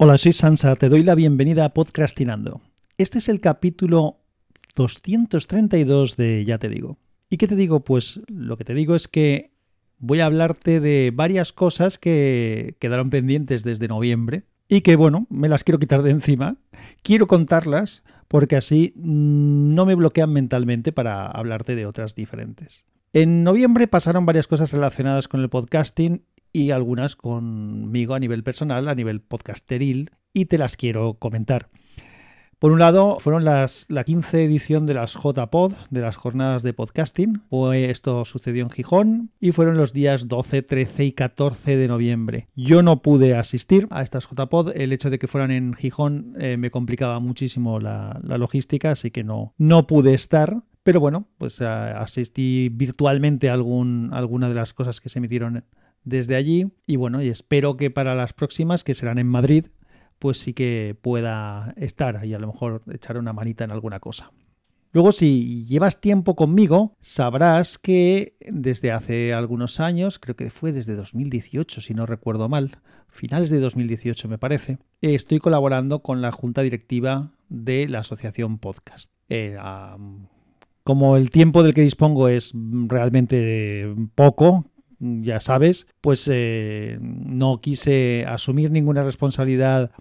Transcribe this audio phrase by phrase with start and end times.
[0.00, 2.60] Hola, soy Sansa, te doy la bienvenida a Podcastinando.
[2.98, 4.20] Este es el capítulo
[4.76, 6.98] 232 de Ya te digo.
[7.28, 7.80] ¿Y qué te digo?
[7.80, 9.50] Pues lo que te digo es que
[9.98, 15.48] voy a hablarte de varias cosas que quedaron pendientes desde noviembre y que, bueno, me
[15.48, 16.58] las quiero quitar de encima.
[17.02, 22.84] Quiero contarlas porque así no me bloquean mentalmente para hablarte de otras diferentes.
[23.12, 26.22] En noviembre pasaron varias cosas relacionadas con el podcasting
[26.52, 31.68] y algunas conmigo a nivel personal, a nivel podcasteril, y te las quiero comentar.
[32.58, 36.72] Por un lado, fueron las, la 15 edición de las JPod, de las jornadas de
[36.72, 37.42] podcasting.
[37.72, 42.48] esto sucedió en Gijón y fueron los días 12, 13 y 14 de noviembre.
[42.56, 44.72] Yo no pude asistir a estas JPod.
[44.74, 49.22] El hecho de que fueran en Gijón eh, me complicaba muchísimo la, logística, así que
[49.22, 50.64] no, no pude estar.
[50.82, 55.64] Pero bueno, pues asistí virtualmente a algún, alguna de las cosas que se emitieron
[56.04, 59.66] desde allí y bueno, y espero que para las próximas, que serán en Madrid,
[60.18, 64.32] pues sí que pueda estar y a lo mejor echar una manita en alguna cosa.
[64.92, 70.94] Luego, si llevas tiempo conmigo, sabrás que desde hace algunos años, creo que fue desde
[70.94, 76.62] 2018, si no recuerdo mal, finales de 2018 me parece, estoy colaborando con la junta
[76.62, 79.12] directiva de la asociación Podcast.
[79.28, 79.58] Eh,
[80.84, 88.24] como el tiempo del que dispongo es realmente poco, ya sabes, pues eh, no quise
[88.26, 89.92] asumir ninguna responsabilidad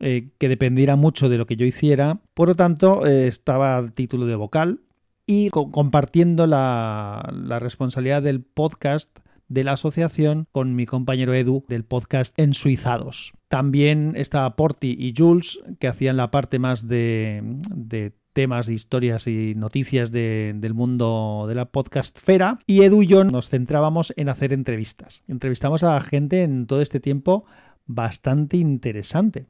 [0.00, 2.20] eh, que dependiera mucho de lo que yo hiciera.
[2.34, 4.80] Por lo tanto, eh, estaba a título de vocal
[5.26, 9.20] y compartiendo la, la responsabilidad del podcast
[9.52, 13.32] de la asociación con mi compañero Edu del podcast Ensuizados.
[13.48, 17.42] También estaba Porti y Jules, que hacían la parte más de,
[17.74, 22.58] de temas, historias y noticias del mundo de la podcastfera.
[22.66, 25.22] Y Edu y yo nos centrábamos en hacer entrevistas.
[25.28, 27.44] Entrevistamos a gente en todo este tiempo
[27.84, 29.46] bastante interesante.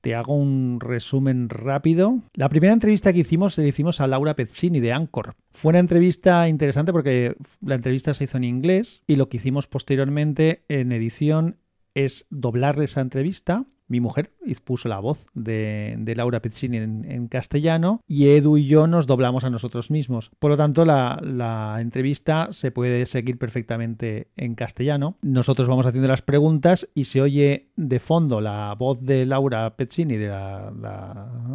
[0.00, 2.22] Te hago un resumen rápido.
[2.34, 5.34] La primera entrevista que hicimos le hicimos a Laura Pezzini de Anchor.
[5.50, 9.66] Fue una entrevista interesante porque la entrevista se hizo en inglés y lo que hicimos
[9.66, 11.58] posteriormente en edición
[11.94, 14.30] es doblar esa entrevista mi mujer
[14.64, 19.50] puso la voz de, Laura Pizzini en, castellano y Edu y yo nos doblamos a
[19.50, 20.30] nosotros mismos.
[20.38, 25.16] Por lo tanto, la, entrevista se puede seguir perfectamente en castellano.
[25.22, 30.16] Nosotros vamos haciendo las preguntas y se oye de fondo la voz de Laura Pezzini,
[30.16, 30.72] de la,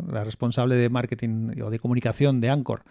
[0.07, 2.83] la responsable de marketing o de comunicación de Anchor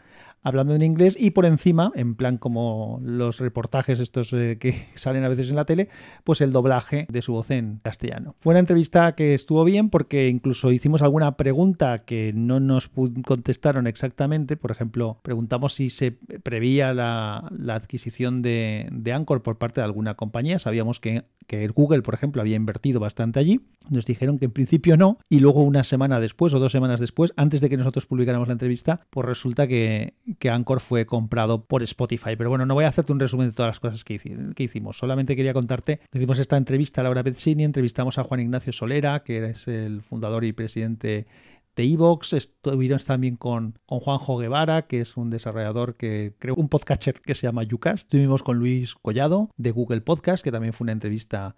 [0.43, 5.25] hablando en inglés y por encima, en plan como los reportajes estos eh, que salen
[5.25, 5.89] a veces en la tele,
[6.25, 8.35] pues el doblaje de su voz en castellano.
[8.41, 13.87] Fue una entrevista que estuvo bien porque incluso hicimos alguna pregunta que no nos contestaron
[13.87, 14.57] exactamente.
[14.57, 20.15] Por ejemplo, preguntamos si se preveía la, adquisición de, de, Anchor por parte de alguna
[20.15, 20.59] compañía.
[20.59, 23.61] Sabíamos que, que Google, por ejemplo, había invertido bastante allí.
[23.89, 27.33] Nos dijeron que en principio no y luego una semana después o dos semanas después,
[27.37, 31.83] antes de que nosotros publicáramos la entrevista, pues resulta que, que Anchor fue comprado por
[31.83, 32.37] Spotify.
[32.37, 34.21] Pero bueno, no voy a hacerte un resumen de todas las cosas que,
[34.59, 34.99] hicimos.
[34.99, 39.45] Solamente quería contarte, hicimos esta entrevista a Laura Pezzini, entrevistamos a Juan Ignacio Solera, que
[39.45, 41.27] es el fundador y presidente
[41.75, 46.69] de Evox, estuvimos también con, con Juanjo Guevara, que es un desarrollador que creó un
[46.69, 48.03] podcatcher que se llama Yucas.
[48.03, 51.57] Estuvimos con Luis Collado de Google Podcast, que también fue una entrevista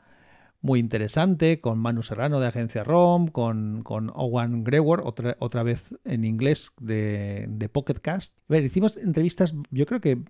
[0.64, 5.94] muy interesante, con Manu Serrano de Agencia ROM, con, con Owen Grewar, otra, otra vez
[6.04, 8.34] en inglés de, de Pocket Cast.
[8.38, 10.22] A ver, hicimos entrevistas, yo creo que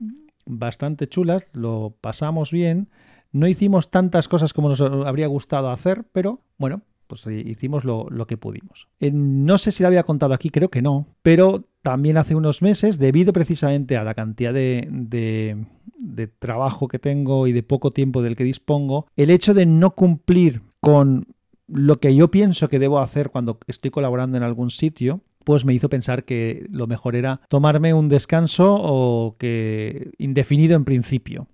[0.44, 2.91] bastante chulas, lo pasamos bien.
[3.31, 8.37] No hicimos tantas cosas como nos habría gustado hacer, pero bueno, pues hicimos lo, que
[8.37, 8.88] pudimos.
[9.00, 12.62] Eh, no sé si lo había contado aquí, creo que no, pero también hace unos
[12.62, 18.22] meses, debido precisamente a la cantidad de, de trabajo que tengo y de poco tiempo
[18.22, 21.26] del que dispongo, el hecho de no cumplir con
[21.66, 25.75] lo que yo pienso que debo hacer cuando estoy colaborando en algún sitio, pues me
[25.75, 31.48] hizo pensar que lo mejor era tomarme un descanso o que indefinido en principio.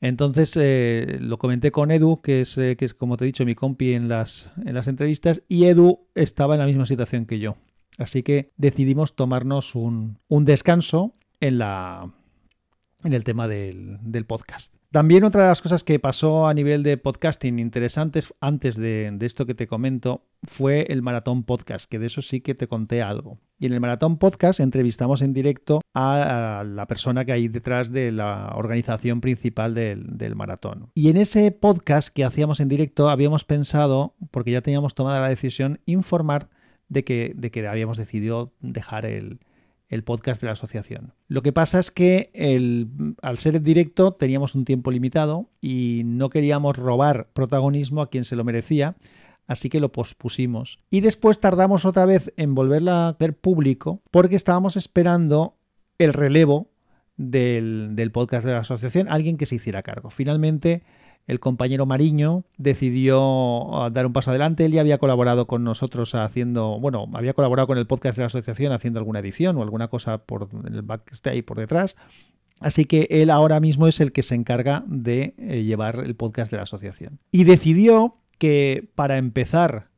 [0.00, 3.44] Entonces eh, lo comenté con Edu, que es, eh, que es como te he dicho
[3.44, 7.38] mi compi en las, en las entrevistas, y Edu estaba en la misma situación que
[7.38, 7.56] yo.
[7.98, 12.10] Así que decidimos tomarnos un, un descanso en la,
[13.04, 14.74] en el tema del, podcast.
[14.90, 19.46] También otra de las cosas que pasó a nivel de podcasting interesantes antes de, esto
[19.46, 23.38] que te comento fue el Maratón Podcast, que de eso sí que te conté algo.
[23.58, 28.10] Y en el Maratón Podcast entrevistamos en directo a, la persona que hay detrás de
[28.10, 30.90] la organización principal del, maratón.
[30.94, 35.28] Y en ese podcast que hacíamos en directo habíamos pensado, porque ya teníamos tomada la
[35.28, 36.48] decisión, informar
[36.88, 39.38] de que, de que habíamos decidido dejar el,
[39.90, 41.12] el podcast de la asociación.
[41.28, 42.30] Lo que pasa es que
[43.20, 48.24] al ser en directo teníamos un tiempo limitado y no queríamos robar protagonismo a quien
[48.24, 48.96] se lo merecía.
[49.46, 50.78] así que lo pospusimos.
[50.90, 55.56] Y después tardamos otra vez en volverla a hacer público porque estábamos esperando
[55.98, 56.70] el relevo
[57.16, 60.10] del, del podcast de la asociación, alguien que se hiciera cargo.
[60.10, 60.84] Finalmente
[61.30, 64.64] el compañero Mariño decidió ah, dar un paso adelante.
[64.64, 68.26] Él ya había colaborado con nosotros haciendo, bueno, había colaborado con el podcast de la
[68.26, 71.96] asociación haciendo alguna edición o alguna cosa por el backstage por detrás.
[72.58, 76.50] Así que él ahora mismo es el que se encarga de eh, llevar el podcast
[76.50, 77.20] de la asociación.
[77.30, 79.88] Y decidió que para empezar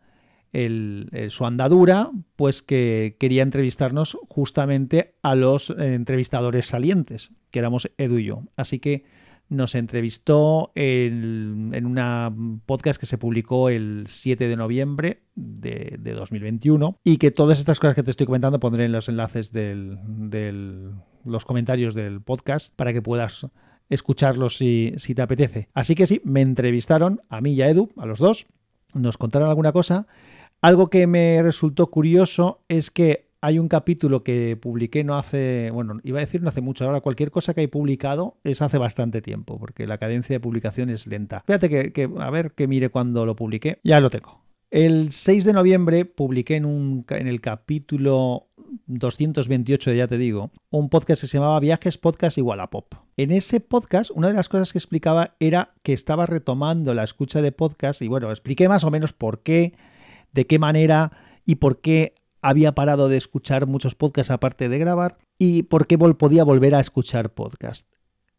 [1.31, 8.19] su andadura, pues que quería entrevistarnos justamente a los eh, entrevistadores salientes, que éramos Edu
[8.19, 8.43] y yo.
[8.55, 9.05] Así que
[9.52, 12.34] nos entrevistó en, en una
[12.64, 17.94] podcast que se publicó el 7 de noviembre de, 2021 y que todas estas cosas
[17.94, 19.99] que te estoy comentando pondré en los enlaces de
[21.25, 23.46] los comentarios del podcast para que puedas
[23.90, 25.69] escucharlos si, si te apetece.
[25.75, 28.46] Así que sí, me entrevistaron a mí y a Edu, a los dos,
[28.94, 30.06] nos contaron alguna cosa.
[30.62, 35.99] Algo que me resultó curioso es que hay un capítulo que publiqué no hace, bueno,
[36.05, 39.21] iba a decir no hace mucho, ahora cualquier cosa que hay publicado es hace bastante
[39.21, 41.43] tiempo, porque la cadencia de publicación es lenta.
[41.47, 44.41] Fíjate que, a ver que mire cuando lo publiqué, ya lo tengo.
[44.71, 48.47] El 6 de noviembre publiqué en, un, en el capítulo
[48.87, 52.95] 228 de Ya Te Digo, un podcast que se llamaba Viajes Podcast igual a Pop.
[53.17, 57.43] En ese podcast, una de las cosas que explicaba era que estaba retomando la escucha
[57.43, 59.75] de podcast y bueno, expliqué más o menos por qué,
[60.33, 61.11] de qué manera
[61.45, 65.97] y por qué había parado de escuchar muchos podcasts aparte de grabar y por qué
[65.97, 67.89] podía volver a escuchar podcast.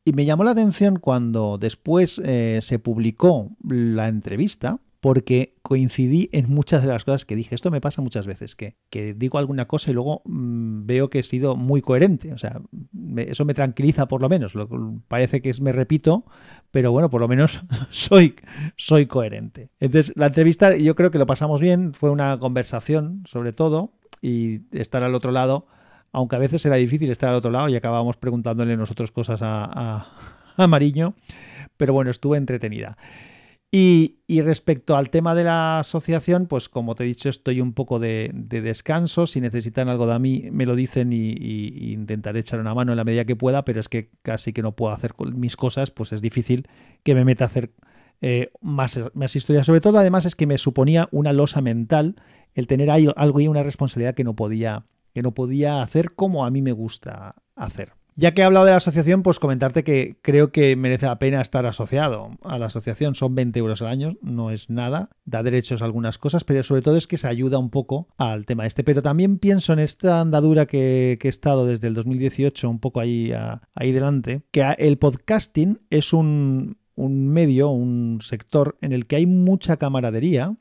[0.06, 6.50] Y me llamó la atención cuando después eh, se publicó la entrevista, porque coincidí en
[6.50, 7.56] muchas de las cosas que dije.
[7.56, 8.78] Esto me pasa muchas veces, que,
[9.18, 12.32] digo alguna cosa y luego mm, veo que he sido muy coherente.
[12.32, 12.62] O sea,
[13.18, 14.56] eso me tranquiliza por lo menos.
[14.56, 14.70] Lo,
[15.10, 16.24] parece que me repito,
[16.72, 17.60] pero bueno, por lo menos
[17.90, 18.36] soy,
[18.78, 19.72] soy coherente.
[19.82, 21.94] Entonces, la entrevista yo creo que lo pasamos bien.
[21.94, 23.92] Fue una conversación, sobre todo,
[24.22, 25.68] y estar al otro lado,
[26.14, 30.08] aunque a veces era difícil estar al otro lado y acabábamos preguntándole nosotros cosas a,
[30.56, 31.14] a Mariño,
[31.76, 32.96] pero bueno, estuve entretenida.
[33.75, 37.98] Y, respecto al tema de la asociación, pues como te he dicho, estoy un poco
[37.98, 39.25] de, descanso.
[39.25, 43.04] Si necesitan algo de mí, me lo dicen y, intentaré echar una mano en la
[43.04, 46.22] medida que pueda, pero es que casi que no puedo hacer mis cosas, pues es
[46.22, 46.68] difícil
[47.02, 47.74] que me meta a hacer
[48.22, 49.66] eh, más, más historias.
[49.66, 52.16] Sobre todo, además, es que me suponía una losa mental
[52.54, 54.86] el tener ahí algo y una responsabilidad que no podía,
[55.16, 57.94] que no podía hacer como a mí me gusta hacer.
[58.15, 61.42] Ya que he hablado de la asociación, pues comentarte que creo que merece la pena
[61.42, 63.15] estar asociado a la asociación.
[63.15, 66.83] Son 20 euros al año, no es nada, da derechos a algunas cosas, pero sobre
[66.83, 68.83] todo es que se ayuda un poco al tema este.
[68.83, 73.33] Pero también pienso en esta andadura que, he estado desde el 2018, un poco ahí,
[73.74, 79.25] ahí delante, que el podcasting es un, un medio, un sector en el que hay
[79.25, 80.56] mucha camaradería,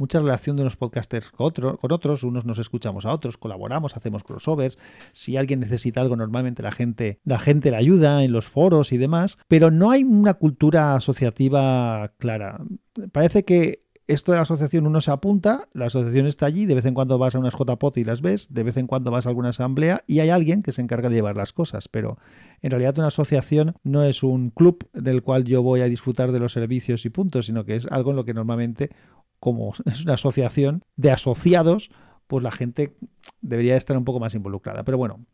[0.00, 4.24] mucha relación de unos podcasters con, con otros, unos nos escuchamos a otros, colaboramos, hacemos
[4.24, 4.78] crossovers,
[5.12, 9.38] si alguien necesita algo normalmente la gente, la gente ayuda en los foros y demás,
[9.46, 12.62] pero no hay una cultura asociativa clara.
[13.12, 16.84] Parece que esto de la asociación uno se apunta, la asociación está allí, de vez
[16.84, 19.28] en cuando vas a unas JPOT y las ves, de vez en cuando vas a
[19.28, 22.18] alguna asamblea y hay alguien que se encarga de llevar las cosas, pero
[22.60, 26.40] en realidad una asociación no es un club del cual yo voy a disfrutar de
[26.40, 28.90] los servicios y puntos, sino que es algo en lo que normalmente
[29.40, 31.90] como es una asociación de asociados,
[32.26, 32.94] pues la gente
[33.40, 34.84] debería estar un poco más involucrada.
[34.84, 35.26] Pero bueno,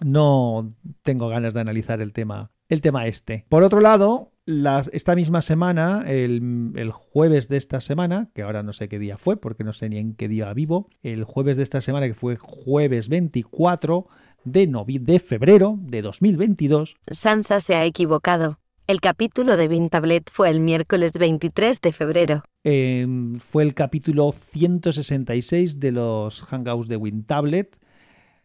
[0.00, 3.46] no tengo ganas de analizar el tema, el tema este.
[3.48, 4.32] Por otro lado,
[4.92, 9.36] esta misma semana, el, jueves de esta semana, que ahora no sé qué día fue,
[9.36, 12.36] porque no sé ni en qué día vivo, el jueves de esta semana, que fue
[12.36, 14.06] jueves 24
[14.44, 16.96] de, de febrero de 2022.
[17.10, 18.58] Sansa se ha equivocado.
[18.88, 22.42] El capítulo de Vintablet fue el miércoles 23 de febrero.
[22.64, 27.78] Em, fue el capítulo 166 de los Hangouts de WinTablet.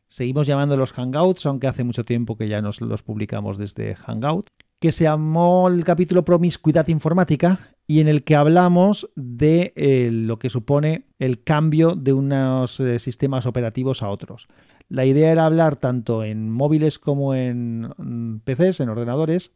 [0.09, 4.49] Seguimos llamando los Hangouts, aunque hace mucho tiempo que ya nos los publicamos desde Hangout,
[4.79, 7.57] que se llamó el capítulo Promiscuidad Informática
[7.87, 12.99] y en el que hablamos de eh, lo que supone el cambio de unos eh,
[12.99, 14.49] sistemas operativos a otros.
[14.89, 19.53] La idea era hablar tanto en móviles como en mm, PCs, en ordenadores,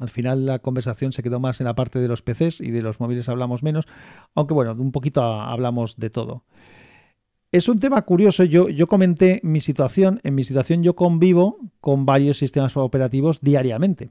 [0.00, 2.82] al final la conversación se quedó más en la parte de los PCs y de
[2.82, 3.86] los móviles hablamos menos,
[4.34, 6.44] aunque bueno, un poquito hablamos de todo.
[7.52, 12.06] Es un tema curioso, yo, yo comenté mi situación, en mi situación yo convivo con
[12.06, 14.08] varios sistemas operativos diariamente.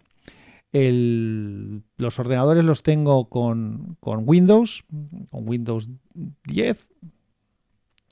[0.72, 4.86] los ordenadores los tengo con, con, Windows,
[5.32, 5.90] con Windows
[6.46, 6.94] 10,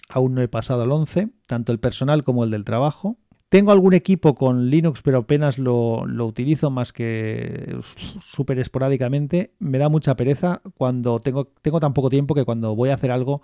[0.09, 3.17] aún no he pasado al 11, tanto el personal como el del trabajo.
[3.49, 7.75] Tengo algún equipo con Linux, pero apenas lo, utilizo más que
[8.21, 9.55] súper esporádicamente.
[9.57, 13.09] Me da mucha pereza cuando tengo, tengo tan poco tiempo que cuando voy a hacer
[13.09, 13.41] algo,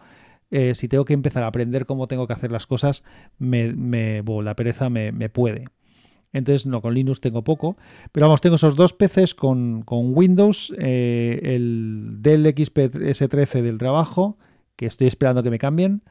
[0.52, 3.04] eh, si tengo que empezar a aprender cómo tengo que hacer las cosas,
[3.40, 3.74] me,
[4.24, 5.66] la pereza me, puede.
[6.34, 7.76] Entonces, no, con Linux tengo poco.
[8.12, 14.38] Pero vamos, tengo esos dos PCs con, Windows, eh, el Dell XP S13 del trabajo,
[14.76, 16.04] que estoy esperando que me cambien,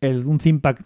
[0.00, 0.76] el, un ThinkPad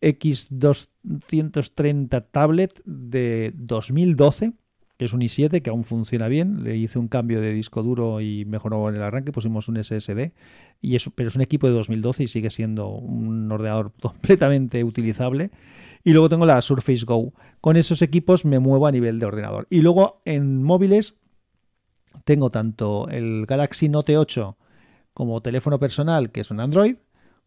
[0.00, 4.52] X230 tablet de 2012,
[4.96, 6.62] que es un i7 que aún funciona bien.
[6.62, 10.32] Le hice un cambio de disco duro y mejoró en el arranque, pusimos un SSD.
[10.82, 15.50] Y eso, pero es un equipo de 2012 y sigue siendo un ordenador completamente utilizable.
[16.04, 17.32] Y luego tengo la Surface Go.
[17.60, 19.66] Con esos equipos me muevo a nivel de ordenador.
[19.70, 21.14] Y luego en móviles
[22.24, 24.56] tengo tanto el Galaxy Note 8
[25.12, 26.96] como teléfono personal, que es un Android,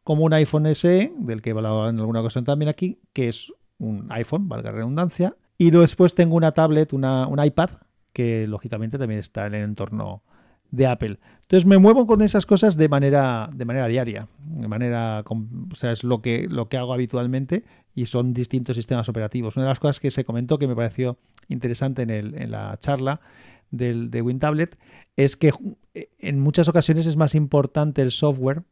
[0.04, 3.52] como un iPhone SE, del que he hablado en alguna ocasión también aquí, que es
[3.78, 7.70] un iPhone, valga la redundancia, y después tengo una tablet, una, un iPad,
[8.12, 10.24] que lógicamente también está en el entorno
[10.72, 11.20] de Apple.
[11.42, 15.92] Entonces me muevo con esas cosas de manera, de manera diaria, de manera, o sea,
[15.92, 19.56] es lo que, lo que hago habitualmente y son distintos sistemas operativos.
[19.56, 21.18] Una de las cosas que se comentó que me pareció
[21.48, 23.22] interesante en, el, en la charla
[23.70, 24.78] del, de WinTablet
[25.16, 25.52] es que
[25.94, 28.64] en muchas ocasiones es más importante el software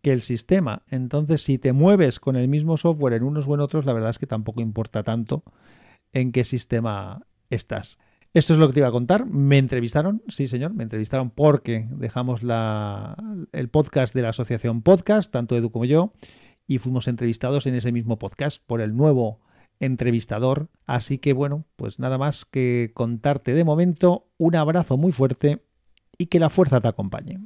[0.00, 0.82] que el sistema.
[0.88, 4.10] Entonces, si te mueves con el mismo software en unos o en otros, la verdad
[4.10, 5.44] es que tampoco importa tanto
[6.12, 7.98] en qué sistema estás.
[8.34, 9.26] Esto es lo que te iba a contar.
[9.26, 15.54] Me entrevistaron, sí señor, me entrevistaron porque dejamos el podcast de la asociación Podcast, tanto
[15.56, 16.14] Edu como yo,
[16.66, 19.40] y fuimos entrevistados en ese mismo podcast por el nuevo
[19.80, 20.70] entrevistador.
[20.86, 24.28] Así que bueno, pues nada más que contarte de momento.
[24.38, 25.62] Un abrazo muy fuerte
[26.16, 27.38] y que la fuerza te acompañe.